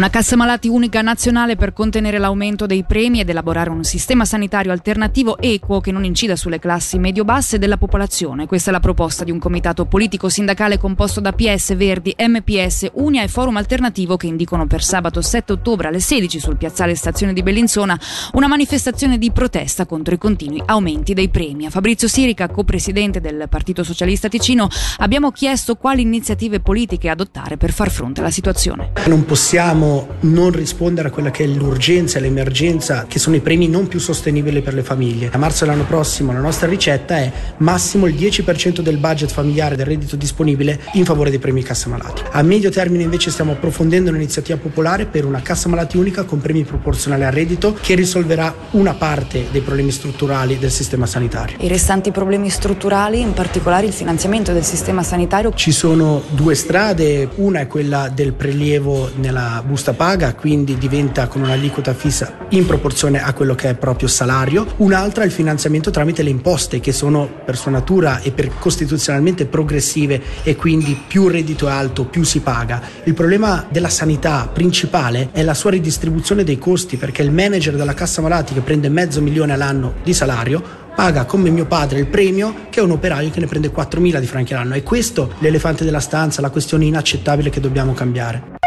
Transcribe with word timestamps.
Una 0.00 0.08
cassa 0.08 0.34
malati 0.34 0.66
unica 0.66 1.02
nazionale 1.02 1.56
per 1.56 1.74
contenere 1.74 2.16
l'aumento 2.16 2.64
dei 2.64 2.84
premi 2.84 3.20
ed 3.20 3.28
elaborare 3.28 3.68
un 3.68 3.84
sistema 3.84 4.24
sanitario 4.24 4.72
alternativo 4.72 5.36
equo 5.36 5.80
che 5.80 5.92
non 5.92 6.04
incida 6.04 6.36
sulle 6.36 6.58
classi 6.58 6.98
medio-basse 6.98 7.58
della 7.58 7.76
popolazione. 7.76 8.46
Questa 8.46 8.70
è 8.70 8.72
la 8.72 8.80
proposta 8.80 9.24
di 9.24 9.30
un 9.30 9.38
comitato 9.38 9.84
politico-sindacale 9.84 10.78
composto 10.78 11.20
da 11.20 11.34
PS, 11.34 11.76
Verdi, 11.76 12.16
MPS, 12.18 12.92
Unia 12.94 13.22
e 13.22 13.28
Forum 13.28 13.58
Alternativo 13.58 14.16
che 14.16 14.26
indicano 14.26 14.66
per 14.66 14.82
sabato 14.82 15.20
7 15.20 15.52
ottobre 15.52 15.88
alle 15.88 16.00
16 16.00 16.40
sul 16.40 16.56
piazzale 16.56 16.94
Stazione 16.94 17.34
di 17.34 17.42
Bellinzona 17.42 18.00
una 18.32 18.46
manifestazione 18.46 19.18
di 19.18 19.30
protesta 19.32 19.84
contro 19.84 20.14
i 20.14 20.18
continui 20.18 20.62
aumenti 20.64 21.12
dei 21.12 21.28
premi. 21.28 21.66
A 21.66 21.70
Fabrizio 21.70 22.08
Sirica, 22.08 22.48
co-presidente 22.48 23.20
del 23.20 23.48
Partito 23.50 23.84
Socialista 23.84 24.28
Ticino, 24.30 24.66
abbiamo 24.96 25.30
chiesto 25.30 25.76
quali 25.76 26.00
iniziative 26.00 26.60
politiche 26.60 27.10
adottare 27.10 27.58
per 27.58 27.70
far 27.70 27.90
fronte 27.90 28.20
alla 28.20 28.30
situazione. 28.30 28.92
Non 29.04 29.26
possiamo 29.26 29.89
non 30.20 30.50
rispondere 30.52 31.08
a 31.08 31.10
quella 31.10 31.30
che 31.30 31.44
è 31.44 31.46
l'urgenza 31.46 32.18
e 32.18 32.20
l'emergenza, 32.20 33.06
che 33.08 33.18
sono 33.18 33.36
i 33.36 33.40
premi 33.40 33.68
non 33.68 33.88
più 33.88 33.98
sostenibili 33.98 34.62
per 34.62 34.74
le 34.74 34.82
famiglie. 34.82 35.30
A 35.32 35.38
marzo 35.38 35.64
dell'anno 35.64 35.84
prossimo 35.84 36.32
la 36.32 36.40
nostra 36.40 36.68
ricetta 36.68 37.16
è 37.16 37.32
massimo 37.58 38.06
il 38.06 38.14
10% 38.14 38.80
del 38.80 38.98
budget 38.98 39.30
familiare 39.30 39.76
del 39.76 39.86
reddito 39.86 40.16
disponibile 40.16 40.80
in 40.94 41.04
favore 41.04 41.30
dei 41.30 41.38
premi 41.38 41.62
cassa 41.62 41.88
malati. 41.88 42.22
A 42.30 42.42
medio 42.42 42.70
termine 42.70 43.02
invece 43.02 43.30
stiamo 43.30 43.52
approfondendo 43.52 44.10
un'iniziativa 44.10 44.58
popolare 44.58 45.06
per 45.06 45.24
una 45.24 45.42
cassa 45.42 45.68
malati 45.68 45.96
unica 45.96 46.24
con 46.24 46.40
premi 46.40 46.64
proporzionali 46.64 47.24
al 47.24 47.32
reddito 47.32 47.76
che 47.80 47.94
risolverà 47.94 48.54
una 48.72 48.94
parte 48.94 49.46
dei 49.50 49.60
problemi 49.60 49.90
strutturali 49.90 50.58
del 50.58 50.70
sistema 50.70 51.06
sanitario. 51.06 51.56
I 51.60 51.68
restanti 51.68 52.10
problemi 52.10 52.48
strutturali, 52.50 53.20
in 53.20 53.32
particolare 53.32 53.86
il 53.86 53.92
finanziamento 53.92 54.52
del 54.52 54.64
sistema 54.64 55.02
sanitario? 55.02 55.52
Ci 55.54 55.72
sono 55.72 56.22
due 56.30 56.54
strade, 56.54 57.28
una 57.36 57.60
è 57.60 57.66
quella 57.66 58.08
del 58.08 58.32
prelievo 58.32 59.10
nella 59.16 59.62
busta 59.66 59.79
paga, 59.94 60.34
quindi 60.34 60.76
diventa 60.78 61.26
con 61.26 61.42
un'aliquota 61.42 61.94
fissa 61.94 62.46
in 62.50 62.66
proporzione 62.66 63.22
a 63.22 63.32
quello 63.32 63.54
che 63.54 63.70
è 63.70 63.74
proprio 63.74 64.08
salario. 64.08 64.66
Un'altra 64.76 65.22
è 65.22 65.26
il 65.26 65.32
finanziamento 65.32 65.90
tramite 65.90 66.22
le 66.22 66.30
imposte, 66.30 66.80
che 66.80 66.92
sono 66.92 67.28
per 67.44 67.56
sua 67.56 67.70
natura 67.70 68.20
e 68.20 68.30
per 68.30 68.50
costituzionalmente 68.58 69.46
progressive 69.46 70.20
e 70.42 70.56
quindi 70.56 71.00
più 71.06 71.26
il 71.26 71.32
reddito 71.32 71.66
è 71.66 71.70
alto, 71.70 72.04
più 72.04 72.22
si 72.22 72.40
paga. 72.40 72.80
Il 73.04 73.14
problema 73.14 73.66
della 73.70 73.88
sanità 73.88 74.48
principale 74.52 75.30
è 75.32 75.42
la 75.42 75.54
sua 75.54 75.70
ridistribuzione 75.70 76.44
dei 76.44 76.58
costi, 76.58 76.96
perché 76.96 77.22
il 77.22 77.32
manager 77.32 77.74
della 77.76 77.94
cassa 77.94 78.22
malati 78.22 78.54
che 78.54 78.60
prende 78.60 78.88
mezzo 78.88 79.20
milione 79.20 79.52
all'anno 79.52 79.94
di 80.04 80.14
salario 80.14 80.80
paga 80.94 81.24
come 81.24 81.50
mio 81.50 81.66
padre 81.66 81.98
il 81.98 82.06
premio 82.06 82.66
che 82.68 82.80
è 82.80 82.82
un 82.82 82.90
operaio 82.90 83.30
che 83.30 83.40
ne 83.40 83.46
prende 83.46 83.72
4.000 83.72 84.18
di 84.18 84.26
franchi 84.26 84.52
all'anno. 84.52 84.74
E 84.74 84.82
questo 84.82 85.32
l'elefante 85.38 85.84
della 85.84 86.00
stanza, 86.00 86.40
la 86.40 86.50
questione 86.50 86.84
inaccettabile 86.84 87.48
che 87.48 87.60
dobbiamo 87.60 87.94
cambiare. 87.94 88.59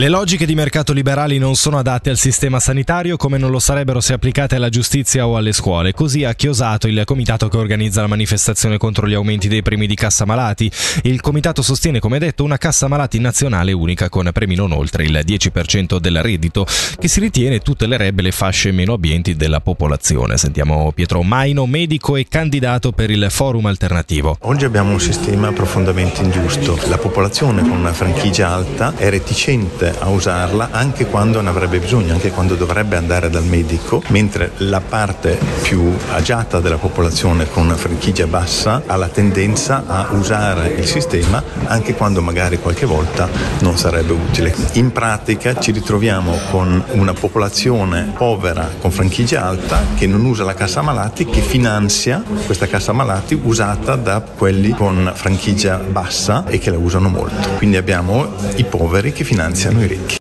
Le 0.00 0.08
logiche 0.08 0.46
di 0.46 0.54
mercato 0.54 0.94
liberali 0.94 1.36
non 1.36 1.56
sono 1.56 1.76
adatte 1.76 2.08
al 2.08 2.16
sistema 2.16 2.58
sanitario 2.58 3.18
come 3.18 3.36
non 3.36 3.50
lo 3.50 3.58
sarebbero 3.58 4.00
se 4.00 4.14
applicate 4.14 4.54
alla 4.54 4.70
giustizia 4.70 5.26
o 5.26 5.36
alle 5.36 5.52
scuole. 5.52 5.92
Così 5.92 6.24
ha 6.24 6.32
chiosato 6.32 6.88
il 6.88 7.02
comitato 7.04 7.48
che 7.48 7.58
organizza 7.58 8.00
la 8.00 8.06
manifestazione 8.06 8.78
contro 8.78 9.06
gli 9.06 9.12
aumenti 9.12 9.46
dei 9.46 9.60
premi 9.60 9.86
di 9.86 9.94
cassa 9.94 10.24
malati. 10.24 10.72
Il 11.02 11.20
comitato 11.20 11.60
sostiene, 11.60 11.98
come 11.98 12.18
detto, 12.18 12.44
una 12.44 12.56
cassa 12.56 12.88
malati 12.88 13.20
nazionale 13.20 13.72
unica 13.72 14.08
con 14.08 14.30
premi 14.32 14.54
non 14.54 14.72
oltre 14.72 15.04
il 15.04 15.20
10% 15.22 15.98
del 15.98 16.22
reddito 16.22 16.66
che 16.98 17.06
si 17.06 17.20
ritiene 17.20 17.58
tutelerebbe 17.58 18.22
le 18.22 18.32
fasce 18.32 18.72
meno 18.72 18.94
abbienti 18.94 19.36
della 19.36 19.60
popolazione. 19.60 20.38
Sentiamo 20.38 20.92
Pietro 20.92 21.22
Maino, 21.22 21.66
medico 21.66 22.16
e 22.16 22.26
candidato 22.26 22.92
per 22.92 23.10
il 23.10 23.26
forum 23.28 23.66
alternativo. 23.66 24.38
Oggi 24.44 24.64
abbiamo 24.64 24.92
un 24.92 25.00
sistema 25.00 25.52
profondamente 25.52 26.22
ingiusto. 26.22 26.78
La 26.88 26.96
popolazione 26.96 27.60
con 27.60 27.72
una 27.72 27.92
franchigia 27.92 28.48
alta 28.48 28.96
è 28.96 29.10
reticente 29.10 29.89
a 29.98 30.08
usarla 30.08 30.68
anche 30.70 31.06
quando 31.06 31.40
ne 31.40 31.48
avrebbe 31.48 31.78
bisogno, 31.78 32.12
anche 32.12 32.30
quando 32.30 32.54
dovrebbe 32.54 32.96
andare 32.96 33.30
dal 33.30 33.44
medico, 33.44 34.02
mentre 34.08 34.52
la 34.58 34.80
parte 34.80 35.38
più 35.62 35.92
agiata 36.12 36.60
della 36.60 36.76
popolazione 36.76 37.48
con 37.50 37.64
una 37.64 37.76
franchigia 37.76 38.26
bassa 38.26 38.82
ha 38.86 38.96
la 38.96 39.08
tendenza 39.08 39.84
a 39.86 40.08
usare 40.12 40.68
il 40.68 40.86
sistema 40.86 41.42
anche 41.66 41.94
quando 41.94 42.20
magari 42.22 42.58
qualche 42.58 42.86
volta 42.86 43.28
non 43.60 43.76
sarebbe 43.76 44.12
utile. 44.12 44.54
In 44.72 44.92
pratica 44.92 45.58
ci 45.58 45.72
ritroviamo 45.72 46.38
con 46.50 46.82
una 46.92 47.12
popolazione 47.12 48.12
povera 48.16 48.68
con 48.80 48.90
franchigia 48.90 49.44
alta 49.44 49.82
che 49.96 50.06
non 50.06 50.24
usa 50.24 50.44
la 50.44 50.54
cassa 50.54 50.82
malati, 50.82 51.24
che 51.26 51.40
finanzia 51.40 52.22
questa 52.46 52.66
cassa 52.66 52.92
malati 52.92 53.38
usata 53.42 53.96
da 53.96 54.20
quelli 54.20 54.70
con 54.70 55.10
franchigia 55.14 55.76
bassa 55.76 56.44
e 56.46 56.58
che 56.58 56.70
la 56.70 56.78
usano 56.78 57.08
molto. 57.08 57.50
Quindi 57.56 57.76
abbiamo 57.76 58.32
i 58.56 58.64
poveri 58.64 59.12
che 59.12 59.24
finanziano 59.24 59.69
Henrik. 59.70 60.19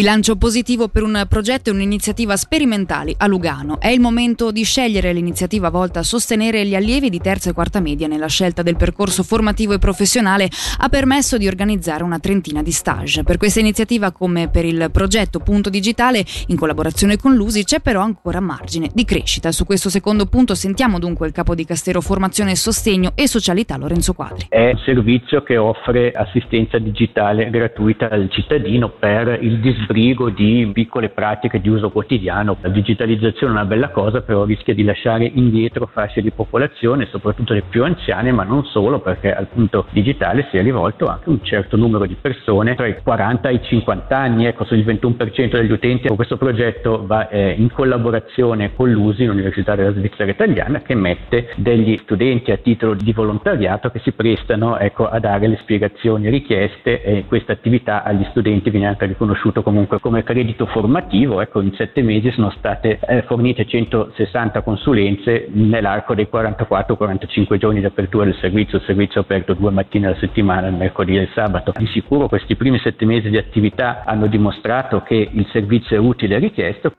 Bilancio 0.00 0.36
positivo 0.36 0.88
per 0.88 1.02
un 1.02 1.26
progetto 1.28 1.68
e 1.68 1.74
un'iniziativa 1.74 2.34
sperimentali 2.34 3.14
a 3.18 3.26
Lugano. 3.26 3.78
È 3.78 3.88
il 3.88 4.00
momento 4.00 4.50
di 4.50 4.62
scegliere 4.64 5.12
l'iniziativa 5.12 5.68
volta 5.68 5.98
a 5.98 6.02
sostenere 6.02 6.64
gli 6.64 6.74
allievi 6.74 7.10
di 7.10 7.18
terza 7.18 7.50
e 7.50 7.52
quarta 7.52 7.80
media 7.80 8.06
nella 8.06 8.26
scelta 8.26 8.62
del 8.62 8.76
percorso 8.76 9.22
formativo 9.22 9.74
e 9.74 9.78
professionale 9.78 10.48
ha 10.78 10.88
permesso 10.88 11.36
di 11.36 11.46
organizzare 11.46 12.02
una 12.02 12.18
trentina 12.18 12.62
di 12.62 12.70
stage. 12.70 13.24
Per 13.24 13.36
questa 13.36 13.60
iniziativa, 13.60 14.10
come 14.10 14.48
per 14.48 14.64
il 14.64 14.88
progetto 14.90 15.38
Punto 15.40 15.68
Digitale, 15.68 16.24
in 16.46 16.56
collaborazione 16.56 17.18
con 17.18 17.34
l'USI, 17.34 17.64
c'è 17.64 17.80
però 17.80 18.00
ancora 18.00 18.40
margine 18.40 18.88
di 18.94 19.04
crescita. 19.04 19.52
Su 19.52 19.66
questo 19.66 19.90
secondo 19.90 20.24
punto 20.24 20.54
sentiamo 20.54 20.98
dunque 20.98 21.26
il 21.26 21.34
capo 21.34 21.54
di 21.54 21.66
Castero 21.66 22.00
Formazione, 22.00 22.56
Sostegno 22.56 23.12
e 23.14 23.28
Socialità 23.28 23.76
Lorenzo 23.76 24.14
Quadri. 24.14 24.46
È 24.48 24.70
un 24.70 24.80
servizio 24.82 25.42
che 25.42 25.58
offre 25.58 26.12
assistenza 26.12 26.78
digitale 26.78 27.50
gratuita 27.50 28.08
al 28.08 28.30
cittadino 28.30 28.88
per 28.98 29.38
il 29.42 29.60
disegno 29.60 29.88
sbrigo 29.90 30.30
di 30.30 30.70
piccole 30.72 31.08
pratiche 31.08 31.60
di 31.60 31.68
uso 31.68 31.90
quotidiano. 31.90 32.56
La 32.60 32.68
digitalizzazione 32.68 33.52
è 33.52 33.56
una 33.56 33.64
bella 33.64 33.90
cosa, 33.90 34.20
però 34.22 34.44
rischia 34.44 34.72
di 34.72 34.84
lasciare 34.84 35.28
indietro 35.34 35.86
fasce 35.92 36.22
di 36.22 36.30
popolazione, 36.30 37.08
soprattutto 37.10 37.52
le 37.52 37.62
più 37.68 37.82
anziane, 37.82 38.30
ma 38.30 38.44
non 38.44 38.64
solo, 38.64 39.00
perché 39.00 39.34
al 39.34 39.48
punto 39.48 39.86
digitale 39.90 40.46
si 40.50 40.58
è 40.58 40.62
rivolto 40.62 41.06
anche 41.06 41.28
un 41.28 41.42
certo 41.42 41.76
numero 41.76 42.06
di 42.06 42.14
persone 42.14 42.76
tra 42.76 42.86
i 42.86 43.02
40 43.02 43.48
e 43.48 43.54
i 43.54 43.60
50 43.62 44.16
anni, 44.16 44.46
ecco, 44.46 44.64
sono 44.64 44.80
il 44.80 44.86
21% 44.86 45.50
degli 45.50 45.72
utenti. 45.72 46.08
Questo 46.08 46.36
progetto 46.36 47.04
va 47.04 47.28
eh, 47.28 47.54
in 47.58 47.72
collaborazione 47.72 48.72
con 48.74 48.90
l'USI, 48.90 49.24
l'Università 49.24 49.74
della 49.74 49.92
Svizzera 49.92 50.30
Italiana, 50.30 50.82
che 50.82 50.94
mette 50.94 51.48
degli 51.56 51.96
studenti 51.98 52.52
a 52.52 52.56
titolo 52.58 52.94
di 52.94 53.12
volontariato 53.12 53.90
che 53.90 53.98
si 54.00 54.12
prestano 54.12 54.78
ecco, 54.78 55.08
a 55.08 55.18
dare 55.18 55.48
le 55.48 55.58
spiegazioni 55.62 56.28
richieste 56.28 57.02
e 57.02 57.24
questa 57.26 57.52
attività 57.52 58.04
agli 58.04 58.24
studenti 58.30 58.70
viene 58.70 58.86
anche 58.86 59.06
riconosciuto 59.06 59.62
comunque 59.70 60.00
come 60.00 60.24
credito 60.24 60.66
formativo, 60.66 61.40
ecco, 61.40 61.60
in 61.60 61.72
sette 61.74 62.02
mesi 62.02 62.32
sono 62.32 62.50
state 62.50 62.98
eh, 63.06 63.22
fornite 63.22 63.64
160 63.66 64.62
consulenze 64.62 65.46
nell'arco 65.52 66.14
dei 66.14 66.28
44-45 66.30 67.56
giorni 67.56 67.78
di 67.78 67.86
apertura 67.86 68.24
del 68.24 68.34
servizio, 68.40 68.78
il 68.78 68.84
servizio 68.84 69.20
è 69.20 69.24
aperto 69.24 69.54
due 69.54 69.70
mattine 69.70 70.08
alla 70.08 70.16
settimana, 70.16 70.66
il 70.66 70.74
mercoledì 70.74 71.18
e 71.18 71.22
il 71.22 71.30
sabato. 71.34 71.72
Di 71.76 71.86
sicuro 71.86 72.26
questi 72.26 72.56
primi 72.56 72.80
sette 72.80 73.04
mesi 73.04 73.30
di 73.30 73.36
attività 73.36 74.02
hanno 74.04 74.26
dimostrato 74.26 75.02
che 75.02 75.28
il 75.30 75.46
servizio 75.52 75.96
è 75.96 76.00
utile 76.00 76.34
e 76.34 76.38
richiesto. 76.40 76.92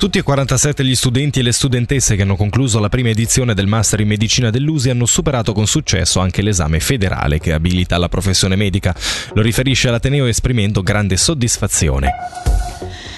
Tutti 0.00 0.16
e 0.16 0.22
47 0.22 0.82
gli 0.82 0.94
studenti 0.94 1.40
e 1.40 1.42
le 1.42 1.52
studentesse 1.52 2.16
che 2.16 2.22
hanno 2.22 2.34
concluso 2.34 2.78
la 2.78 2.88
prima 2.88 3.10
edizione 3.10 3.52
del 3.52 3.66
Master 3.66 4.00
in 4.00 4.08
Medicina 4.08 4.48
dell'USI 4.48 4.88
hanno 4.88 5.04
superato 5.04 5.52
con 5.52 5.66
successo 5.66 6.20
anche 6.20 6.40
l'esame 6.40 6.80
federale 6.80 7.38
che 7.38 7.52
abilita 7.52 7.96
alla 7.96 8.08
professione 8.08 8.56
medica. 8.56 8.94
Lo 9.34 9.42
riferisce 9.42 9.90
l'Ateneo 9.90 10.24
esprimendo 10.24 10.82
grande 10.82 11.18
soddisfazione. 11.18 12.12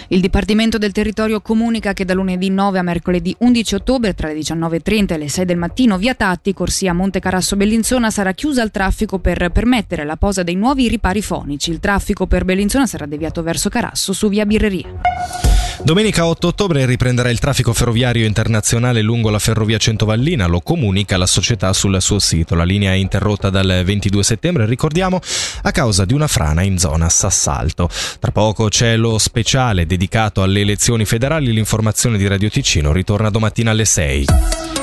Il 0.08 0.20
Dipartimento 0.20 0.76
del 0.76 0.90
Territorio 0.90 1.40
comunica 1.40 1.92
che 1.92 2.04
da 2.04 2.14
lunedì 2.14 2.50
9 2.50 2.80
a 2.80 2.82
mercoledì 2.82 3.32
11 3.38 3.76
ottobre 3.76 4.14
tra 4.14 4.26
le 4.26 4.34
19.30 4.34 5.12
e 5.12 5.18
le 5.18 5.28
6 5.28 5.44
del 5.44 5.58
mattino 5.58 5.96
via 5.98 6.14
Tatti, 6.14 6.52
corsia 6.52 6.92
Monte 6.92 7.20
Carasso 7.20 7.54
Bellinzona 7.54 8.10
sarà 8.10 8.32
chiusa 8.32 8.60
al 8.60 8.72
traffico 8.72 9.20
per 9.20 9.50
permettere 9.52 10.04
la 10.04 10.16
posa 10.16 10.42
dei 10.42 10.56
nuovi 10.56 10.88
ripari 10.88 11.22
fonici. 11.22 11.70
Il 11.70 11.78
traffico 11.78 12.26
per 12.26 12.44
Bellinzona 12.44 12.88
sarà 12.88 13.06
deviato 13.06 13.40
verso 13.44 13.68
Carasso 13.68 14.12
su 14.12 14.28
via 14.28 14.44
Birreria. 14.44 15.51
Domenica 15.84 16.26
8 16.26 16.46
ottobre 16.46 16.86
riprenderà 16.86 17.28
il 17.28 17.40
traffico 17.40 17.72
ferroviario 17.72 18.24
internazionale 18.24 19.02
lungo 19.02 19.30
la 19.30 19.40
ferrovia 19.40 19.78
Centovallina, 19.78 20.46
lo 20.46 20.60
comunica 20.60 21.16
la 21.16 21.26
società 21.26 21.72
sul 21.72 22.00
suo 22.00 22.20
sito. 22.20 22.54
La 22.54 22.62
linea 22.62 22.92
è 22.92 22.94
interrotta 22.94 23.50
dal 23.50 23.82
22 23.84 24.22
settembre, 24.22 24.64
ricordiamo, 24.64 25.20
a 25.62 25.70
causa 25.72 26.04
di 26.04 26.14
una 26.14 26.28
frana 26.28 26.62
in 26.62 26.78
zona 26.78 27.08
Sassalto. 27.08 27.88
Tra 28.20 28.30
poco 28.30 28.68
c'è 28.68 28.96
lo 28.96 29.18
speciale 29.18 29.84
dedicato 29.84 30.42
alle 30.42 30.60
elezioni 30.60 31.04
federali, 31.04 31.52
l'informazione 31.52 32.16
di 32.16 32.28
Radio 32.28 32.48
Ticino 32.48 32.92
ritorna 32.92 33.28
domattina 33.28 33.72
alle 33.72 33.84
6. 33.84 34.81